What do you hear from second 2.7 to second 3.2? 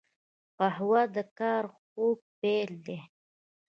دی